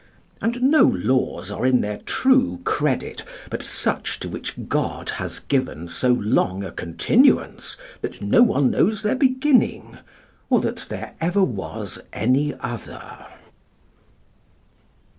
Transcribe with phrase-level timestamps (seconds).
[0.41, 5.87] And no laws are in their true credit, but such to which God has given
[5.89, 9.99] so long a continuance that no one knows their beginning,
[10.49, 13.27] or that there ever was any other.